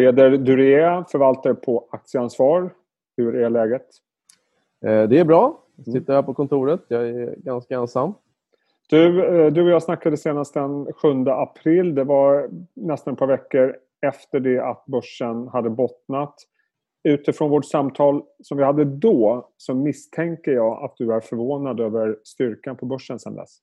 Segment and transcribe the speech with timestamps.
[0.00, 2.74] Peder Duré, förvaltare på Aktieansvar.
[3.16, 3.86] Hur är läget?
[4.84, 5.64] Eh, det är bra.
[5.76, 6.80] Jag sitter här på kontoret.
[6.88, 8.14] Jag är ganska ensam.
[8.88, 11.94] Du, eh, du och jag snackade senast den 7 april.
[11.94, 13.76] Det var nästan ett par veckor
[14.06, 16.34] efter det att börsen hade bottnat.
[17.04, 22.18] Utifrån vårt samtal som vi hade då så misstänker jag att du är förvånad över
[22.24, 23.58] styrkan på börsen sedan dess.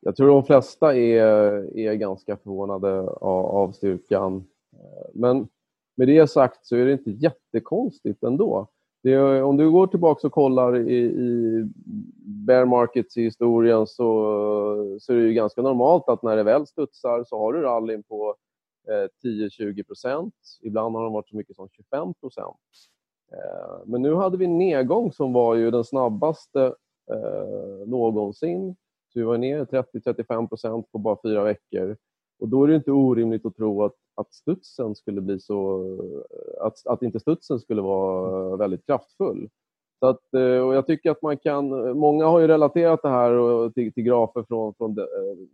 [0.00, 4.44] Jag tror de flesta är, är ganska förvånade av, av styrkan.
[5.14, 5.48] Men
[5.96, 8.68] med det sagt så är det inte jättekonstigt ändå.
[9.02, 11.64] Är, om du går tillbaka och kollar i, i
[12.46, 16.66] bear markets i historien så, så är det ju ganska normalt att när det väl
[16.66, 18.36] studsar så har du rallyn på
[18.88, 20.34] eh, 10-20 procent.
[20.62, 22.56] Ibland har de varit så mycket som 25 procent.
[23.32, 26.62] Eh, men nu hade vi en nedgång som var ju den snabbaste
[27.10, 28.76] eh, någonsin.
[29.12, 31.96] Så vi var ner 30-35 procent på bara fyra veckor.
[32.42, 35.84] Och då är det inte orimligt att tro att, att studsen skulle bli så...
[36.60, 39.48] Att, att inte studsen skulle vara väldigt kraftfull.
[39.98, 41.98] Så att, eh, och jag tycker att man kan...
[41.98, 45.04] Många har ju relaterat det här till, till grafer från, från eh,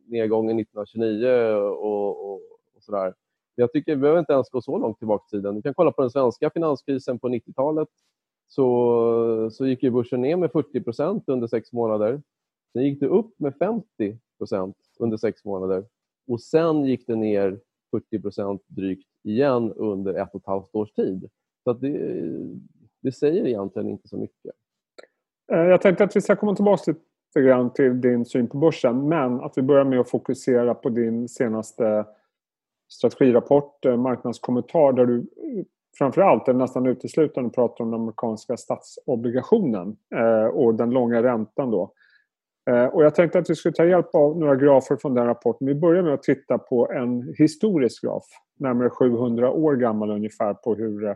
[0.06, 2.34] nedgången 1929 och, och,
[2.76, 3.14] och sådär.
[3.54, 5.54] Jag tycker vi behöver inte ens gå så långt tillbaka i tiden.
[5.54, 7.88] Vi kan kolla på den svenska finanskrisen på 90-talet.
[8.46, 12.22] Så, så gick ju börsen ner med 40% under sex månader.
[12.72, 13.54] Sen gick det upp med
[14.40, 15.84] 50% under sex månader
[16.28, 17.60] och sen gick det ner
[18.12, 21.30] 40% drygt igen under ett och ett halvt års tid.
[21.64, 21.98] Så det,
[23.02, 24.52] det säger egentligen inte så mycket.
[25.52, 29.08] Eh, jag tänkte att vi ska komma tillbaka lite grann till din syn på börsen
[29.08, 32.06] men att vi börjar med att fokusera på din senaste
[32.88, 35.64] strategirapport, eh, Marknadskommentar, där du eh,
[35.98, 39.96] framförallt, eller nästan uteslutande, pratar om den amerikanska statsobligationen
[40.52, 41.70] och den långa räntan.
[41.70, 41.92] Då.
[42.68, 45.66] Eh, och jag tänkte att vi skulle ta hjälp av några grafer från den rapporten.
[45.66, 48.24] Vi börjar med att titta på en historisk graf,
[48.58, 51.14] närmare 700 år gammal ungefär, på hur eh,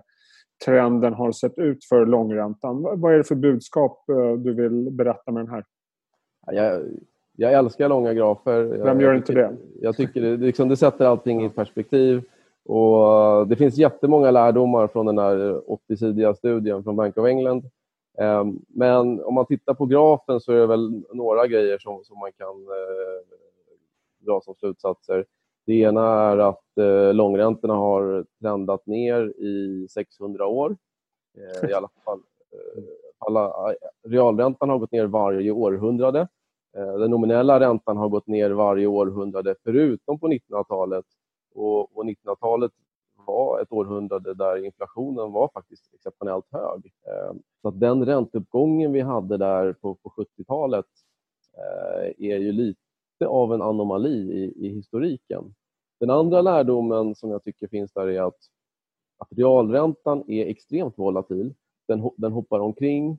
[0.65, 2.83] trenden har sett ut för långräntan.
[2.83, 5.65] Vad är det för budskap eh, du vill berätta med den här?
[6.47, 6.83] Jag,
[7.37, 8.63] jag älskar långa grafer.
[8.65, 9.57] Vem gör inte det?
[9.81, 12.23] Jag tycker det, liksom, det sätter allting i perspektiv.
[12.65, 17.65] Och det finns jättemånga lärdomar från den här 80-sidiga studien från Bank of England
[18.69, 22.33] men om man tittar på grafen så är det väl några grejer som, som man
[22.33, 23.37] kan eh,
[24.27, 25.25] dra som slutsatser.
[25.67, 30.77] Det ena är att eh, långräntorna har trendat ner i 600 år.
[31.39, 32.19] Eh, I alla fall.
[32.53, 32.83] Eh,
[33.19, 33.75] alla,
[34.09, 36.29] realräntan har gått ner varje århundrade.
[36.77, 41.05] Eh, den nominella räntan har gått ner varje århundrade förutom på 1900-talet.
[41.55, 42.73] Och, och 1900-talet
[43.27, 46.93] var ett århundrade där inflationen var faktiskt exceptionellt hög.
[47.07, 50.87] Ehm, så att den ränteuppgången vi hade där på, på 70-talet
[51.57, 52.79] eh, är ju lite
[53.27, 55.55] av en anomali i, i historiken.
[56.01, 58.39] Den andra lärdomen som jag tycker finns där är att,
[59.19, 61.55] att realräntan är extremt volatil.
[61.89, 63.19] Den, den hoppar omkring.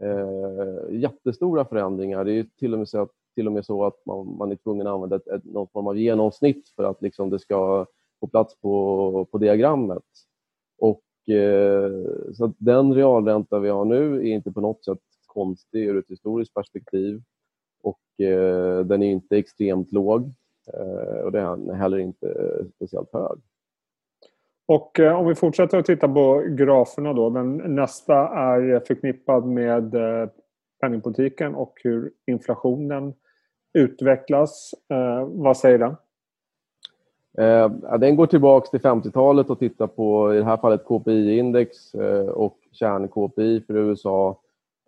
[0.00, 2.24] Eh, jättestora förändringar.
[2.24, 4.56] Det är till och med så att, till och med så att man, man är
[4.56, 7.86] tvungen att använda ett, ett, någon form av genomsnitt för att liksom det ska
[8.22, 10.02] på plats på, på diagrammet.
[10.78, 11.90] Och, eh,
[12.32, 16.54] så den realränta vi har nu är inte på något sätt konstig ur ett historiskt
[16.54, 17.22] perspektiv.
[17.82, 20.32] Och eh, den är inte extremt låg
[20.74, 22.34] eh, och den är heller inte
[22.76, 23.38] speciellt hög.
[24.66, 27.30] Och eh, om vi fortsätter att titta på graferna då.
[27.30, 30.28] Den nästa är förknippad med eh,
[30.80, 33.14] penningpolitiken och hur inflationen
[33.78, 34.74] utvecklas.
[34.90, 35.96] Eh, vad säger den?
[37.38, 42.28] Eh, den går tillbaka till 50-talet och tittar på i det här fallet KPI-index eh,
[42.28, 44.40] och kärn-KPI för USA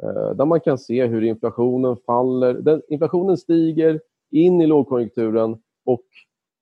[0.02, 2.54] eh, där man kan se hur inflationen faller.
[2.54, 4.00] Den, inflationen stiger
[4.30, 6.04] in i lågkonjunkturen och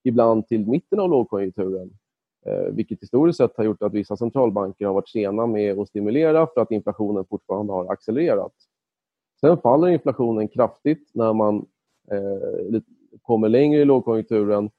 [0.03, 1.91] ibland till mitten av lågkonjunkturen.
[2.45, 6.47] Eh, vilket historiskt sett har gjort att vissa centralbanker har varit sena med att stimulera
[6.47, 8.53] för att inflationen fortfarande har accelererat.
[9.41, 11.65] Sen faller inflationen kraftigt när man
[12.11, 12.81] eh,
[13.21, 14.69] kommer längre i lågkonjunkturen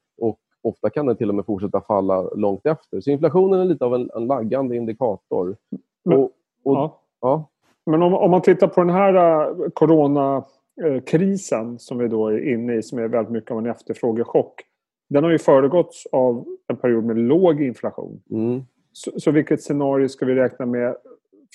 [0.64, 3.00] Ofta kan den till och med fortsätta falla långt efter.
[3.00, 5.56] Så inflationen är lite av en, en laggande indikator.
[6.04, 6.30] Men, och,
[6.62, 7.00] och, ja.
[7.20, 7.50] Ja.
[7.86, 12.74] Men om, om, man tittar på den här uh, coronakrisen som vi då är inne
[12.74, 14.62] i, som är väldigt mycket av en efterfrågechock.
[15.08, 18.22] Den har ju föregåtts av en period med låg inflation.
[18.30, 18.62] Mm.
[18.92, 20.96] Så, så vilket scenario ska vi räkna med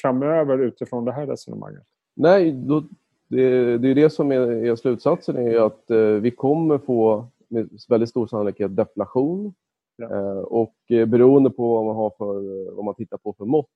[0.01, 1.83] framöver utifrån det här resonemanget?
[2.15, 2.83] Nej, då,
[3.27, 7.69] det, det är det som är, är slutsatsen, är att eh, vi kommer få med
[7.89, 9.53] väldigt stor sannolikhet deflation.
[9.95, 10.15] Ja.
[10.15, 13.69] Eh, och eh, beroende på vad man, har för, vad man tittar på för mått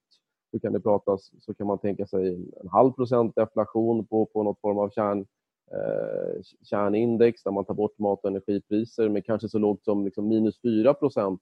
[0.51, 4.43] så kan det pratas, så kan man tänka sig en halv procent deflation på, på
[4.43, 5.25] något form av kärn,
[5.71, 10.27] eh, kärnindex där man tar bort mat och energipriser med kanske så lågt som liksom
[10.27, 11.41] minus 4 procent.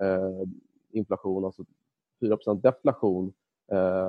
[0.00, 0.48] Eh,
[0.90, 1.64] inflation, alltså
[2.20, 3.32] 4% deflation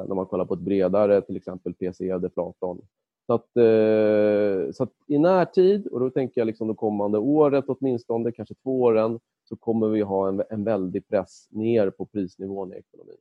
[0.08, 2.82] när man kollar på ett bredare, till exempel PCE-deflatorn.
[3.30, 7.66] Så att, eh, så att i närtid, och då tänker jag liksom det kommande året
[7.68, 12.74] åtminstone, kanske två åren, så kommer vi ha en, en väldig press ner på prisnivån
[12.74, 13.18] i ekonomin.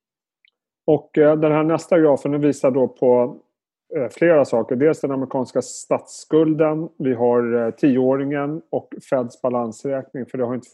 [0.87, 3.37] Och eh, den här nästa grafen visar då på
[3.96, 4.76] eh, flera saker.
[4.76, 10.26] Dels den amerikanska statsskulden, vi har eh, tioåringen och Feds balansräkning.
[10.26, 10.69] För det har inte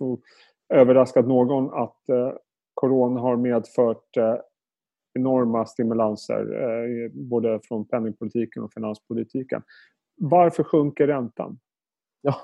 [0.69, 2.33] överraskat någon att eh,
[2.75, 4.37] corona har medfört eh,
[5.15, 9.63] enorma stimulanser eh, både från penningpolitiken och finanspolitiken.
[10.17, 11.59] Varför sjunker räntan?
[12.21, 12.35] Ja,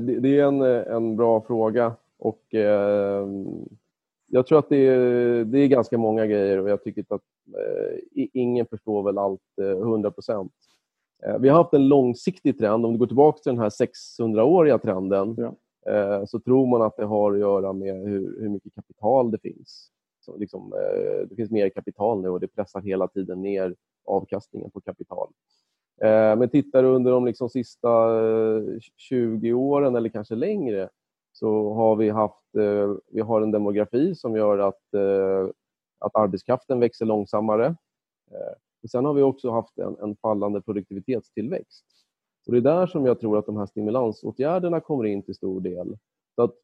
[0.00, 1.96] det, är en, en bra fråga.
[2.18, 3.26] Och, eh,
[4.26, 8.26] jag tror att det är, det är ganska många grejer och jag tycker att eh,
[8.32, 10.52] ingen förstår väl allt eh, 100 procent.
[11.26, 12.86] Eh, vi har haft en långsiktig trend.
[12.86, 13.70] Om du går tillbaka till den här
[14.18, 15.54] 600-åriga trenden ja.
[15.92, 19.38] Eh, så tror man att det har att göra med hur, hur mycket kapital det
[19.38, 19.90] finns.
[20.24, 23.74] Så liksom, eh, det finns mer kapital nu och det pressar hela tiden ner
[24.04, 25.28] avkastningen på kapital.
[26.02, 28.62] Eh, men tittar du under de liksom sista eh,
[28.96, 30.88] 20 åren eller kanske längre
[31.32, 35.48] så har vi haft eh, vi har en demografi som gör att, eh,
[35.98, 37.76] att arbetskraften växer långsammare.
[38.82, 41.84] Men sen har vi också haft en, en fallande produktivitetstillväxt.
[42.44, 45.60] Så det är där som jag tror att de här stimulansåtgärderna kommer in till stor
[45.60, 45.98] del.
[46.34, 46.54] Så att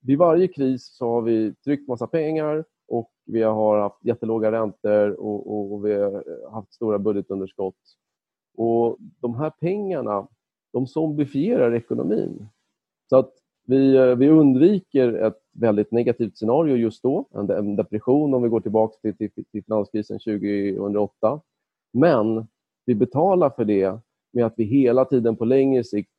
[0.00, 5.10] vid varje kris så har vi tryckt massa pengar och vi har haft jättelåga räntor
[5.10, 7.76] och, och vi har haft stora budgetunderskott.
[8.56, 10.28] Och de här pengarna,
[10.72, 12.48] de zombifierar ekonomin.
[13.10, 13.32] Så att
[13.66, 18.96] vi, vi undviker ett väldigt negativt scenario just då, en depression om vi går tillbaka
[19.02, 21.40] till, till, till finanskrisen 2008.
[21.92, 22.46] Men
[22.86, 23.98] vi betalar för det
[24.32, 26.10] med att vi hela tiden på längre sikt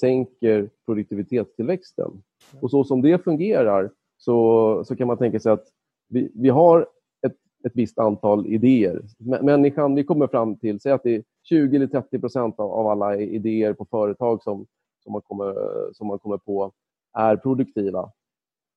[0.00, 2.22] sänker produktivitetstillväxten.
[2.60, 5.64] Och så som det fungerar så, så kan man tänka sig att
[6.08, 6.80] vi, vi har
[7.26, 9.02] ett, ett visst antal idéer.
[9.42, 12.86] Människan, vi kommer fram till, säg att det är 20 eller 30 procent av, av
[12.86, 14.66] alla idéer på företag som,
[15.02, 15.54] som, man kommer,
[15.92, 16.72] som man kommer på
[17.12, 18.10] är produktiva.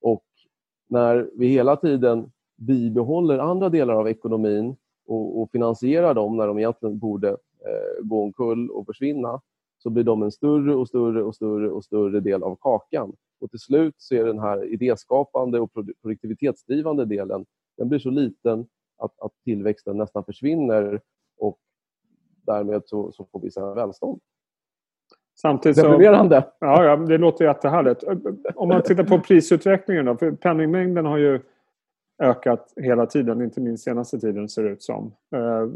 [0.02, 0.26] Och
[0.90, 4.76] när vi hela tiden bibehåller andra delar av ekonomin
[5.08, 9.42] och, och finansierar dem när de egentligen borde eh, gå omkull och försvinna,
[9.84, 13.14] så blir de en större och större och större och större del av kakan.
[13.42, 17.46] Och till slut så är den här idéskapande och produktivitetsdrivande delen
[17.78, 18.68] den blir så liten
[18.98, 21.02] att, att tillväxten nästan försvinner
[21.38, 21.58] och
[22.46, 24.20] därmed så, så får vi sen välstånd.
[25.36, 28.04] Samtidigt så, ja, ja, det låter jättehärligt.
[28.56, 31.40] Om man tittar på prisutvecklingen då, för penningmängden har ju
[32.22, 35.14] ökat hela tiden, inte minst senaste tiden ser det ut som.
[35.36, 35.68] Eh,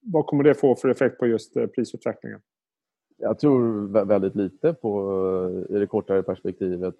[0.00, 2.40] vad kommer det få för effekt på just eh, prisutvecklingen?
[3.22, 5.12] Jag tror väldigt lite på,
[5.70, 6.94] eh, i det kortare perspektivet.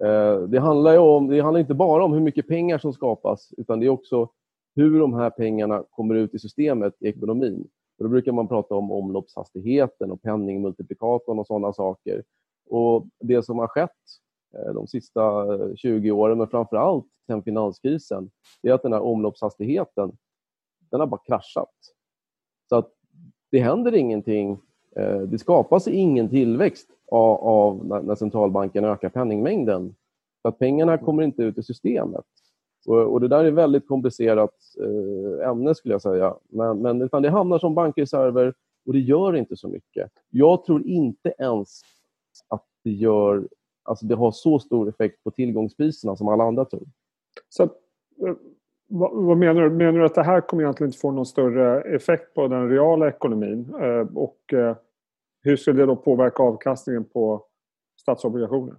[0.00, 3.80] Eh, det handlar, om, det handlar inte bara om hur mycket pengar som skapas utan
[3.80, 4.28] det är också
[4.74, 7.68] hur de här pengarna kommer ut i systemet, i ekonomin.
[7.98, 12.22] då brukar man prata om omloppshastigheten och penningmultiplikatorn och sådana saker.
[12.70, 13.90] Och Det som har skett
[14.54, 15.46] eh, de sista
[15.76, 18.30] 20 åren, men framför allt sen finanskrisen,
[18.62, 20.16] är att den här omloppshastigheten
[20.90, 21.74] den har bara kraschat.
[22.68, 22.92] Så att
[23.50, 24.60] det händer ingenting
[24.96, 29.94] Eh, det skapas ingen tillväxt av, när centralbanken ökar penningmängden.
[30.42, 32.24] Så att pengarna kommer inte ut i systemet.
[32.86, 36.34] Och, det där är ett väldigt komplicerat eh, ämne skulle jag säga.
[36.48, 38.54] Men, men utan det hamnar som bankreserver
[38.86, 40.10] och det gör inte så mycket.
[40.30, 41.80] Jag tror inte ens
[42.48, 43.48] att det, gör,
[43.82, 46.84] alltså det har så stor effekt på tillgångspriserna som alla andra tror.
[47.48, 47.68] Så eh,
[48.88, 49.70] vad, vad, menar du?
[49.70, 53.08] Menar du att det här kommer egentligen inte få någon större effekt på den reala
[53.08, 53.74] ekonomin?
[54.14, 54.54] Och
[55.42, 57.44] hur skulle det då påverka avkastningen på
[57.96, 58.76] statsobligationer?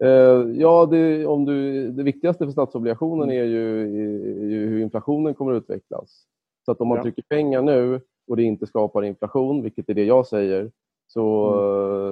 [0.00, 5.34] Eh, ja, det, om du, det viktigaste för statsobligationen är ju, är ju, hur inflationen
[5.34, 6.24] kommer att utvecklas.
[6.64, 7.02] Så att om man ja.
[7.02, 10.70] trycker pengar nu och det inte skapar inflation, vilket är det jag säger,
[11.06, 11.54] så,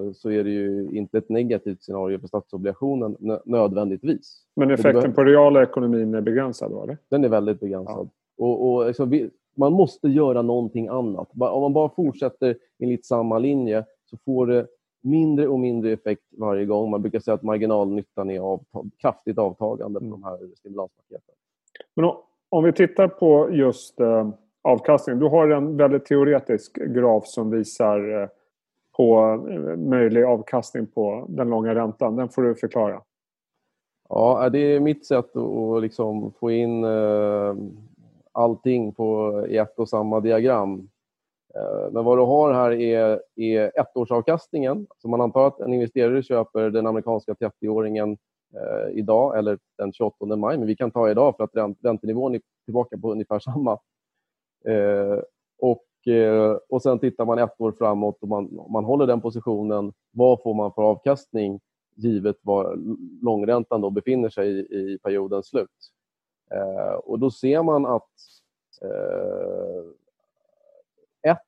[0.00, 0.14] mm.
[0.14, 4.42] så är det ju inte ett negativt scenario för statsobligationen nödvändigtvis.
[4.56, 6.72] Men effekten på reala ekonomin är begränsad?
[6.82, 6.98] Eller?
[7.08, 8.08] Den är väldigt begränsad.
[8.36, 8.44] Ja.
[8.44, 9.10] Och, och liksom
[9.56, 11.28] man måste göra någonting annat.
[11.40, 14.66] Om man bara fortsätter enligt samma linje så får det
[15.02, 16.90] mindre och mindre effekt varje gång.
[16.90, 21.34] Man brukar säga att marginalnyttan är avtag kraftigt avtagande på de här stimulanspaketen.
[21.94, 22.10] Men
[22.48, 24.28] om vi tittar på just eh,
[24.66, 25.18] avkastning.
[25.18, 28.28] Du har en väldigt teoretisk graf som visar eh,
[28.96, 29.20] på
[29.50, 32.16] eh, möjlig avkastning på den långa räntan.
[32.16, 33.02] Den får du förklara.
[34.08, 37.54] Ja, det är mitt sätt att liksom få in eh,
[38.36, 40.88] allting på, i ett och samma diagram.
[41.54, 44.86] Eh, men vad du har här är, är ettårsavkastningen.
[44.98, 48.16] Så man antar att en investerare köper den amerikanska 30-åringen
[48.54, 52.34] eh, idag eller den 28 maj, men vi kan ta idag för att ränt, räntenivån
[52.34, 53.72] är tillbaka på ungefär samma.
[54.66, 55.18] Eh,
[55.58, 59.92] och, eh, och sen tittar man ett år framåt och man, man håller den positionen.
[60.10, 61.60] Vad får man för avkastning
[61.96, 62.78] givet var
[63.22, 65.95] långräntan då befinner sig i, i periodens slut?
[66.50, 68.10] Eh, och då ser man att
[68.82, 69.84] eh,
[71.30, 71.38] ett,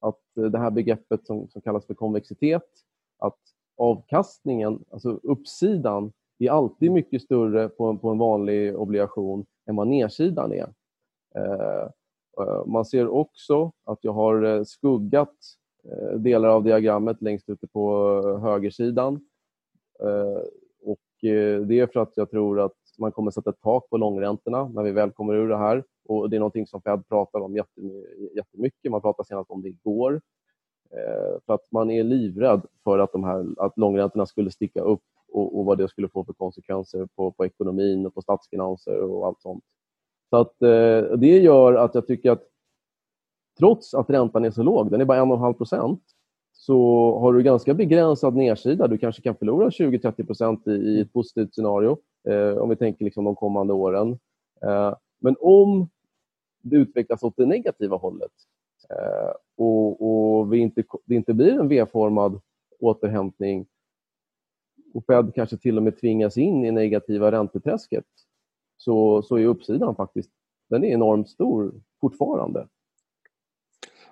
[0.00, 2.68] att det här begreppet som, som kallas för konvexitet,
[3.18, 3.38] att
[3.76, 9.86] avkastningen, alltså uppsidan, är alltid mycket större på en, på en vanlig obligation än vad
[9.86, 10.74] nedsidan är.
[11.34, 11.88] Eh,
[12.40, 15.36] eh man ser också att jag har eh, skuggat
[15.84, 19.26] eh, delar av diagrammet längst ute på eh, högersidan.
[20.82, 24.68] Och det är för att jag tror att man kommer sätta ett tak på långräntorna
[24.68, 25.84] när vi väl kommer ur det här.
[26.08, 27.56] Och Det är någonting som Fed pratar om
[28.36, 28.90] jättemycket.
[28.90, 30.20] Man pratade senast om det igår.
[30.90, 35.02] Eh, för att man är livrädd för att, de här, att långräntorna skulle sticka upp
[35.32, 39.26] och, och vad det skulle få för konsekvenser på, på ekonomin och på statsfinanser och
[39.26, 39.64] allt sånt.
[40.30, 42.42] Så att, eh, det gör att jag tycker att
[43.58, 46.02] trots att räntan är så låg, den är bara 1,5 procent,
[46.52, 46.78] så
[47.18, 48.88] har du ganska begränsad nedsida.
[48.88, 51.98] Du kanske kan förlora 20-30 procent i, i, ett positivt scenario,
[52.60, 54.18] om vi tänker liksom de kommande åren.
[54.62, 55.88] Eh, men om
[56.62, 58.32] det utvecklas åt det negativa hållet
[58.90, 62.40] eh, och, och vi inte, det inte blir en V-formad
[62.80, 63.66] återhämtning
[64.94, 68.04] och Fed kanske till och med tvingas in i negativa ränteträsket
[68.76, 70.30] så, så är uppsidan faktiskt
[70.70, 72.66] den är enormt stor fortfarande.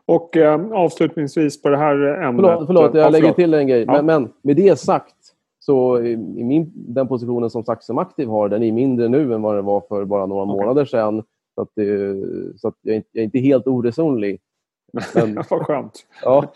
[0.04, 2.44] Och eh, avslutningsvis på det här ämnet...
[2.44, 3.84] Förlåt, förlåt jag lägger till en grej.
[3.86, 3.92] Ja.
[3.92, 5.34] Men, men, med det sagt
[5.68, 9.42] så i min, den positionen som SAC som aktiv har, den är mindre nu än
[9.42, 10.56] vad den var för bara några okay.
[10.56, 11.22] månader sedan.
[11.54, 11.70] Så, att,
[12.60, 14.40] så att jag, är, jag är inte helt oresonlig.
[14.92, 15.34] Men...
[15.50, 16.06] Vad skönt.
[16.22, 16.52] Ja.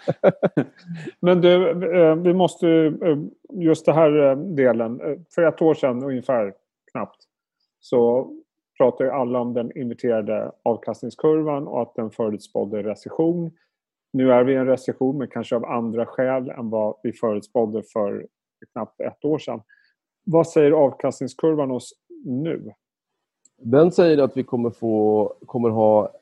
[1.21, 2.69] Men du, eh, vi måste...
[3.03, 3.19] Eh,
[3.53, 5.01] just den här eh, delen.
[5.35, 6.55] För ett år sedan ungefär,
[6.93, 7.19] knappt,
[7.81, 8.31] så
[8.79, 13.51] pratade alla om den inverterade avkastningskurvan och att den förutspådde recession.
[14.13, 17.83] Nu är vi i en recession, men kanske av andra skäl än vad vi förutspådde
[17.83, 18.27] för
[18.67, 19.63] knappt ett år sedan.
[20.25, 22.73] Vad säger avkastningskurvan oss nu?
[23.57, 26.13] Den säger att vi kommer, få, kommer ha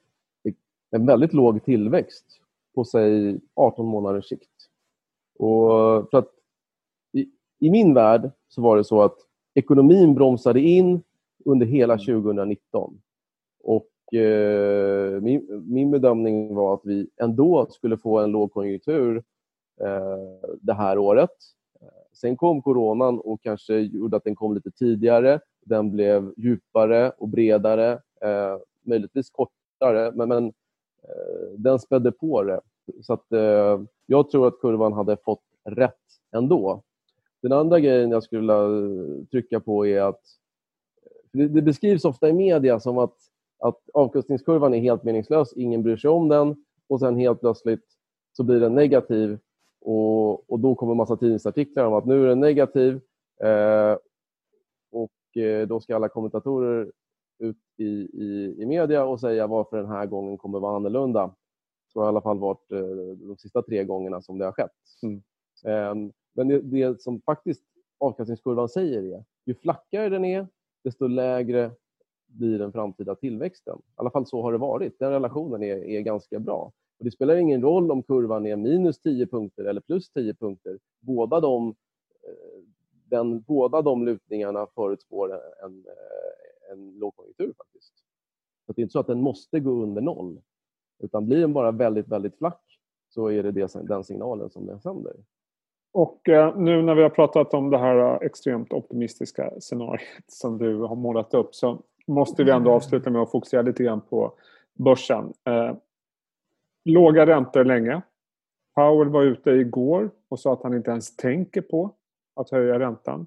[0.91, 2.25] en väldigt låg tillväxt
[2.75, 4.51] på säg 18 månaders sikt.
[5.39, 5.71] Och
[6.11, 6.31] för att
[7.13, 7.29] i,
[7.59, 9.17] I min värld så var det så att
[9.55, 11.03] ekonomin bromsade in
[11.45, 13.01] under hela 2019.
[13.65, 19.17] Och eh, min, min bedömning var att vi ändå skulle få en lågkonjunktur
[19.81, 21.31] eh, det här året.
[22.13, 25.41] Sen kom coronan och kanske gjorde att den kom lite tidigare.
[25.65, 30.47] Den blev djupare och bredare, eh, möjligtvis kortare, men, men
[31.03, 32.61] eh, den spädde på det.
[33.03, 35.95] Så att, eh, jag tror att kurvan hade fått rätt
[36.33, 36.83] ändå.
[37.43, 40.21] Den andra grejen jag skulle vilja eh, trycka på är att
[41.03, 43.17] eh, det, det beskrivs ofta i media som att,
[43.59, 47.85] att avkastningskurvan är helt meningslös, ingen bryr sig om den och sen helt plötsligt
[48.33, 49.39] så blir den negativ
[49.81, 53.01] och, och då kommer en massa tidningsartiklar om att nu är den negativ
[53.43, 53.97] eh,
[54.93, 56.93] och eh, då ska alla kommentatorer
[57.39, 57.85] ut i,
[58.23, 61.35] i, i media och säga varför den här gången kommer vara annorlunda.
[61.93, 64.71] Så har i alla fall varit eh, de sista tre gångerna som det har skett.
[65.03, 65.23] Mm.
[65.65, 67.65] Eh, men det, det, som faktiskt
[67.99, 70.47] avkastningskurvan säger är ju flackare den är,
[70.85, 71.71] desto lägre
[72.31, 73.79] blir den framtida tillväxten.
[73.79, 74.99] I alla fall så har det varit.
[74.99, 76.73] Den relationen är, är ganska bra.
[76.99, 80.79] Och det spelar ingen roll om kurvan är minus 10 punkter eller plus 10 punkter.
[81.01, 82.63] Båda de, eh,
[83.05, 87.95] den, båda de lutningarna förutspår en, eh, en lågkonjunktur faktiskt.
[88.67, 90.41] Så det är inte så att den måste gå under noll.
[90.99, 94.81] Utan blir den bara väldigt, väldigt flack så är det, det den signalen som den
[94.81, 95.17] sänder.
[95.93, 100.77] Och eh, nu när vi har pratat om det här extremt optimistiska scenariet som du
[100.77, 104.33] har målat upp så måste vi ändå avsluta med att fokusera lite grann på
[104.75, 105.77] börsen eh,
[106.85, 108.03] låga räntor länge.
[108.75, 111.95] Powell var ute igår och sa att han inte ens tänker på
[112.37, 113.27] att höja räntan.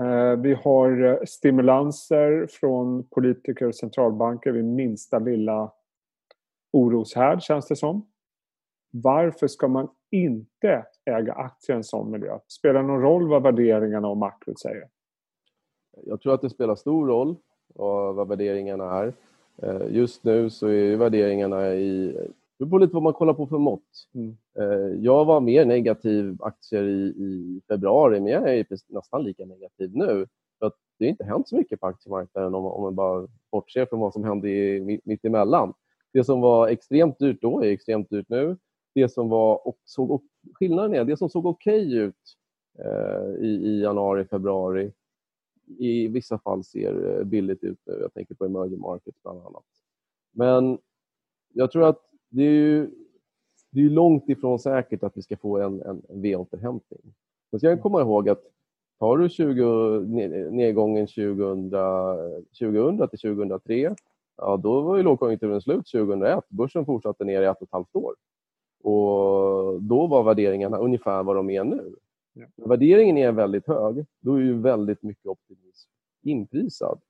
[0.00, 5.72] Eh, vi har eh, stimulanser från politiker och centralbanker vid minsta lilla
[6.72, 8.06] oroshärd känns det som.
[8.90, 12.38] Varför ska man inte äga aktier i en sån miljö?
[12.48, 14.88] Spelar det någon roll vad värderingarna och makrot säger?
[16.06, 17.36] Jag tror att det spelar stor roll
[17.74, 19.12] vad värderingarna är.
[19.62, 22.16] Eh, just nu så är värderingarna i
[22.60, 24.08] det beror lite på vad man kollar på för mått.
[24.14, 24.36] Mm.
[24.58, 29.90] Eh, jag var mer negativ aktier i, i, februari, men jag är nästan lika negativ
[29.96, 30.26] nu.
[30.58, 33.86] För att det har inte hänt så mycket på aktiemarknaden om, om man bara bortser
[33.86, 35.74] från vad som hände i, mitt emellan.
[36.12, 38.56] Det som var extremt dyrt då är extremt dyrt nu.
[38.94, 40.22] Det som var, och såg,
[40.54, 42.36] skillnaden är det som såg okej okay ut
[42.78, 44.92] eh, i, i januari, februari
[45.78, 47.98] i vissa fall ser eh, billigt ut nu.
[48.00, 49.64] Jag tänker på emerging markets bland annat.
[50.32, 50.78] Men
[51.52, 52.90] jag tror att det är, ju,
[53.70, 57.00] det är långt ifrån säkert att vi ska få en, en, en V-återhämtning.
[57.50, 58.42] Men ska jag komma ihåg att
[58.98, 60.00] tar du 20,
[60.50, 61.70] nedgången 2000,
[62.58, 63.94] 2000 till 2003,
[64.36, 66.44] ja, då var ju lågkonjunkturen slut 2001.
[66.48, 68.14] Börsen fortsatte ner i ett och ett halvt år.
[68.82, 71.94] Och då var värderingarna ungefär vad de är nu.
[72.40, 72.66] Ja.
[72.66, 75.90] Värderingen är väldigt hög, då är ju väldigt mycket optimism
[76.22, 77.00] inprisad.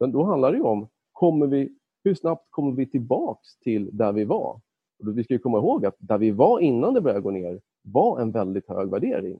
[0.00, 1.72] Men då handlar det om, kommer vi,
[2.04, 4.60] hur snabbt kommer vi tillbaks till där vi var?
[4.98, 8.20] Och vi ska komma ihåg att där vi var innan det började gå ner var
[8.20, 9.38] en väldigt hög värdering.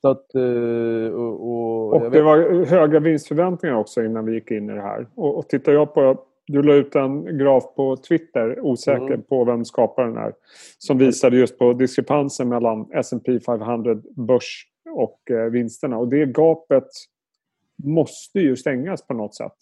[0.00, 4.70] Så att, eh, och, och, och det var höga vinstförväntningar också innan vi gick in
[4.70, 5.06] i det här.
[5.14, 9.22] Och, och tittar jag på du la ut en graf på Twitter, osäker mm.
[9.22, 10.32] på vem skaparen är,
[10.78, 15.98] som visade just på diskrepansen mellan S&P 500 börs och eh, vinsterna.
[15.98, 16.88] Och det gapet
[17.84, 19.56] måste ju stängas på något sätt.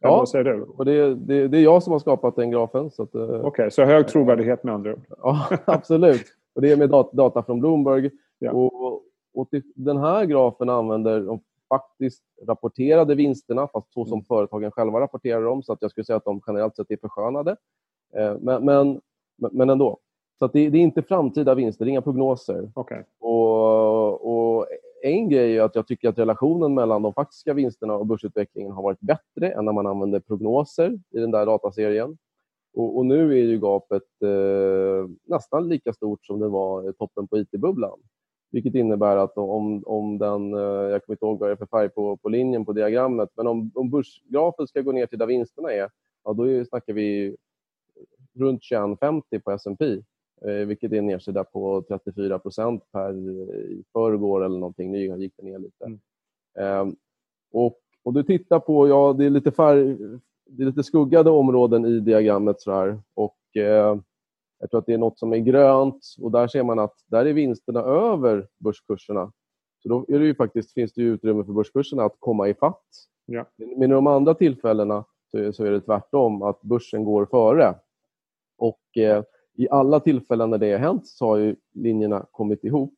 [0.00, 0.62] Ja, vad säger du?
[0.62, 2.84] och det, det, det, är jag som har skapat den grafen.
[2.84, 5.04] Eh, Okej, okay, så hög trovärdighet med andra ord?
[5.08, 6.26] Ja, absolut.
[6.54, 8.10] Och det är med data från Bloomberg.
[8.38, 8.52] Ja.
[8.52, 9.02] Och,
[9.34, 14.24] och den här grafen använder de faktiskt rapporterade vinsterna, fast så som mm.
[14.24, 15.62] företagen själva rapporterar dem.
[15.62, 17.56] Så att jag skulle säga att de generellt sett är förskönade.
[18.16, 19.00] Eh, men, men,
[19.52, 19.98] men ändå.
[20.38, 22.72] Så det, det, är inte framtida vinster, det är inga prognoser.
[22.74, 23.02] Okay.
[23.20, 24.66] Och, och,
[25.02, 28.82] en grej är att jag tycker att relationen mellan de faktiska vinsterna och börsutvecklingen har
[28.82, 32.18] varit bättre än när man använde prognoser i den där dataserien.
[32.74, 37.28] Och, och nu är ju gapet eh, nästan lika stort som det var i toppen
[37.28, 37.98] på IT-bubblan.
[38.54, 41.66] Vilket innebär att om, om den, eh, jag kommer inte ihåg vad det är för
[41.66, 45.26] färg på, på linjen på diagrammet, men om, om börsgrafen ska gå ner till där
[45.26, 45.90] vinsterna är,
[46.24, 47.36] ja, då snackar vi
[48.34, 49.84] runt 21,50 på S&P
[50.48, 53.14] eh, vilket är en nedsida på 34 procent per
[53.70, 54.90] i förrgår eller någonting.
[54.92, 55.84] Nu gick det ner lite.
[55.84, 55.98] Mm.
[56.58, 56.94] Eh,
[57.52, 59.96] och, och du tittar på, ja, det är lite, färg,
[60.46, 63.96] det är lite skuggade områden i diagrammet så här, och eh,
[64.64, 67.26] jag tror att det är något som är grönt och där ser man att där
[67.26, 69.32] är vinsterna över börskurserna.
[69.82, 72.84] Så då är det ju faktiskt, finns det utrymme för börskurserna att komma i fatt.
[73.26, 73.44] Ja.
[73.56, 75.04] Men i de andra tillfällena
[75.52, 77.74] så är, det tvärtom, att börsen går före.
[78.58, 79.24] Och eh,
[79.54, 82.94] i alla tillfällen när det har hänt så har ju linjerna kommit ihop.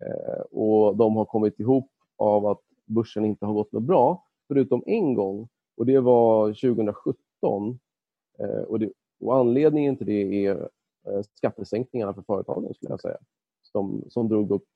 [0.00, 4.82] Eh, och de har kommit ihop av att börsen inte har gått något bra, förutom
[4.86, 5.48] en gång.
[5.76, 7.78] Och det var 2017.
[8.38, 10.68] Eh, och, det, och anledningen till det är
[11.34, 13.18] skattesänkningarna för företagen skulle jag säga.
[13.62, 14.68] Som, som drog upp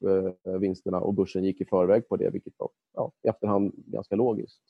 [0.46, 4.16] eh, vinsterna och börsen gick i förväg på det, vilket var ja, i efterhand ganska
[4.16, 4.62] logiskt.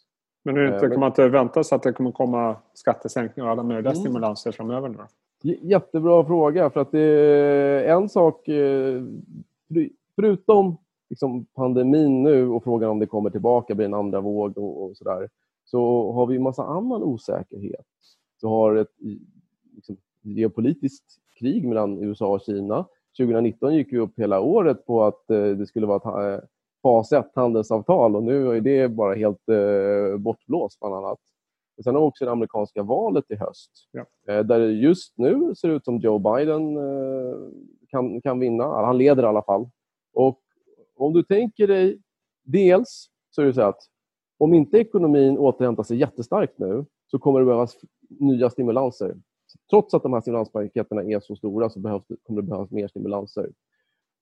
[0.45, 3.93] Men eh, kan man inte vänta sig att det kommer komma skattesänkningar och alla möjliga
[3.93, 4.01] mm.
[4.01, 4.89] stimulanser framöver?
[4.89, 4.99] Nu?
[5.63, 6.71] Jättebra fråga.
[6.71, 8.45] för att det är En sak,
[10.17, 10.77] förutom
[11.11, 14.97] liksom pandemin nu och frågan om det kommer tillbaka, blir en andra våg och, och
[14.97, 15.29] sådär,
[15.65, 17.87] så har vi en massa annan osäkerhet.
[18.41, 18.93] Så har ett
[19.75, 21.05] liksom, geopolitiskt
[21.39, 22.87] krig mellan USA och Kina.
[23.19, 26.47] 2019 gick vi upp hela året på att eh, det skulle vara ett eh,
[26.83, 31.19] fas 1 handelsavtal och nu är det bara helt eh, bortblåst bland annat.
[31.85, 33.71] Sen har vi också det amerikanska valet i höst.
[33.93, 34.05] Ja.
[34.43, 36.77] Där det just nu ser ut som Joe Biden
[37.89, 38.65] kan, kan vinna.
[38.65, 39.69] Han leder i alla fall.
[40.13, 40.41] Och
[40.97, 42.01] om du tänker dig...
[42.47, 43.81] Dels så är det så att
[44.39, 47.77] om inte ekonomin återhämtar sig jättestarkt nu så kommer det behövas
[48.09, 49.15] nya stimulanser
[49.71, 53.51] trots att de här stimulanspaketerna är så stora så behövs, kommer det behövas mer stimulanser.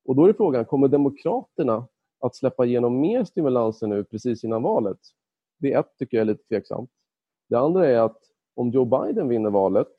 [0.04, 1.86] Och då är frågan, kommer Demokraterna
[2.20, 4.98] att släppa igenom mer stimulanser nu precis innan valet?
[5.58, 6.90] Det är ett, tycker jag är lite tveksamt.
[7.48, 8.18] Det andra är att
[8.54, 9.92] om Joe Biden vinner valet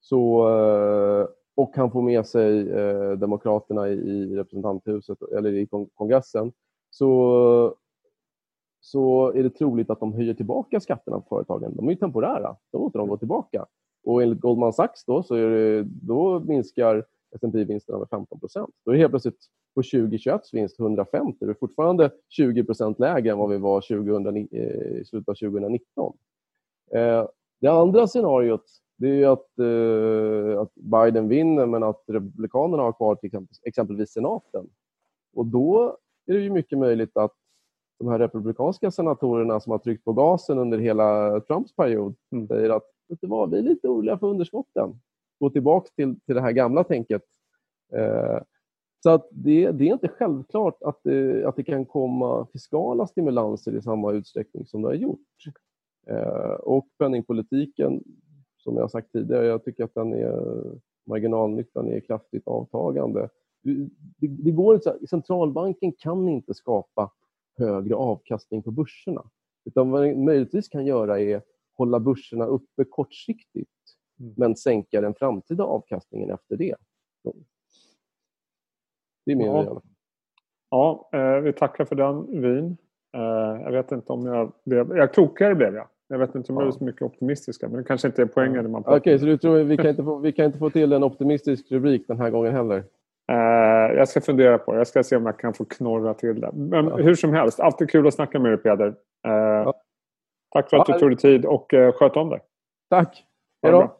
[0.00, 6.52] så, eh, och han får med sig eh, Demokraterna i representanthuset eller i kongressen
[6.90, 7.74] så,
[8.80, 11.76] så är det troligt att de höjer tillbaka skatterna på företagen.
[11.76, 12.56] De är ju temporära.
[12.70, 13.66] de låter dem gå tillbaka.
[14.04, 18.26] Och enligt Goldman Sachs då, så det, då minskar S&P vinsterna med 15%
[18.84, 21.44] Då är det helt plötsligt på 2021 vinst 150.
[21.44, 22.64] Det är fortfarande 20
[22.98, 26.16] lägre än vad vi var 2000, i slutet av 2019.
[26.94, 27.26] Eh,
[27.60, 28.64] det andra scenariot
[28.98, 34.66] det är att, eh, att Biden vinner men att Republikanerna har kvar till exempelvis senaten.
[35.34, 37.34] Och då är det ju mycket möjligt att
[37.98, 42.46] de här republikanska senatorerna som har tryckt på gasen under hela Trumps period mm.
[42.46, 45.00] säger att vet du vad, vi är lite oroliga för underskotten.
[45.40, 47.22] Gå tillbaka till, till det här gamla tänket.
[47.92, 48.38] Eh,
[49.02, 53.76] så att det, det, är inte självklart att det, att det kan komma fiskala stimulanser
[53.76, 55.20] i samma utsträckning som det har gjort.
[56.06, 58.02] Eh, och penningpolitiken,
[58.56, 60.64] som jag sagt tidigare, jag tycker att den är,
[61.06, 63.28] marginalnyttan är kraftigt avtagande.
[63.62, 67.10] Det, det, går inte, centralbanken kan inte skapa
[67.58, 69.30] högre avkastning på börserna.
[69.64, 71.42] Utan vad den möjligtvis kan göra är
[71.78, 73.70] hålla börserna uppe kortsiktigt
[74.20, 74.34] mm.
[74.36, 76.74] men sänka den framtida avkastningen efter det.
[79.26, 79.82] Det är min ja.
[80.70, 82.76] Ja, eh, vi tackar för den vin.
[83.16, 84.96] Eh, jag vet inte om jag blev...
[84.96, 85.88] Jag klokare blev jag.
[86.08, 88.74] Jag vet inte om jag är så mycket optimistiska, men det kanske inte är poängen.
[88.74, 91.04] Okej, okay, så du tror vi kan, inte få, vi kan inte få till en
[91.04, 92.84] optimistisk rubrik den här gången heller?
[93.32, 94.78] Uh, jag ska fundera på det.
[94.78, 96.50] Jag ska se om jag kan få knorra till det.
[96.54, 96.96] Men ja.
[96.96, 98.86] hur som helst, alltid kul att snacka med dig Peder.
[98.86, 99.74] Uh, ja.
[100.50, 102.40] Tack för att du tog dig tid och uh, sköt om dig.
[102.90, 103.24] Tack.
[103.62, 103.97] Hej då.